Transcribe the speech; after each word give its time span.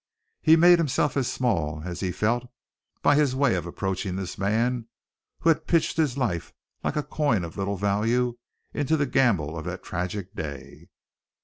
He 0.41 0.55
made 0.55 0.79
himself 0.79 1.15
as 1.15 1.31
small 1.31 1.83
as 1.85 1.99
he 1.99 2.11
felt 2.11 2.49
by 3.03 3.13
his 3.15 3.35
way 3.35 3.53
of 3.53 3.67
approaching 3.67 4.15
this 4.15 4.35
man 4.35 4.87
who 5.41 5.49
had 5.49 5.67
pitched 5.67 5.95
his 5.95 6.17
life 6.17 6.53
like 6.83 6.95
a 6.95 7.03
coin 7.03 7.43
of 7.43 7.55
little 7.55 7.77
value 7.77 8.39
into 8.73 8.97
the 8.97 9.05
gamble 9.05 9.55
of 9.55 9.65
that 9.65 9.83
tragic 9.83 10.33
day. 10.33 10.89